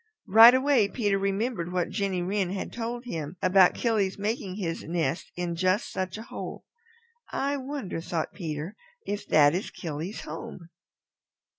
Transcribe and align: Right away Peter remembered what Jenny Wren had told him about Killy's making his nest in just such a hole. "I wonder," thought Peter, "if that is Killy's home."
Right 0.25 0.55
away 0.55 0.87
Peter 0.87 1.19
remembered 1.19 1.71
what 1.71 1.89
Jenny 1.91 2.23
Wren 2.23 2.49
had 2.49 2.73
told 2.73 3.05
him 3.05 3.37
about 3.39 3.75
Killy's 3.75 4.17
making 4.17 4.55
his 4.55 4.81
nest 4.81 5.31
in 5.35 5.53
just 5.55 5.91
such 5.91 6.17
a 6.17 6.23
hole. 6.23 6.65
"I 7.31 7.57
wonder," 7.57 8.01
thought 8.01 8.33
Peter, 8.33 8.75
"if 9.05 9.27
that 9.27 9.53
is 9.53 9.69
Killy's 9.69 10.21
home." 10.21 10.69